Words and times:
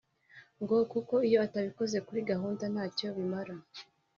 ngo 0.61 0.77
kuko 0.91 1.13
iyo 1.27 1.37
utabikoza 1.47 1.97
kuri 2.07 2.19
gahunda 2.31 2.63
ntacyo 2.73 3.07
bimara 3.15 3.53